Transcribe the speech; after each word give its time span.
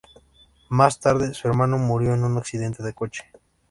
Más 0.69 0.99
tarde, 0.99 1.31
su 1.35 1.47
hermano 1.47 1.77
murió 1.77 2.15
en 2.15 2.23
un 2.23 2.35
accidente 2.35 2.81
de 2.81 2.93
coche. 2.93 3.23